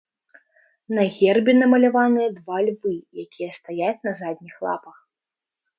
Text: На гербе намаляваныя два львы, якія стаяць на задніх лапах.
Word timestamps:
На 0.99 1.03
гербе 1.17 1.51
намаляваныя 1.57 2.29
два 2.39 2.57
львы, 2.71 2.95
якія 3.27 3.49
стаяць 3.61 3.99
на 4.11 4.19
задніх 4.23 4.55
лапах. 4.67 4.95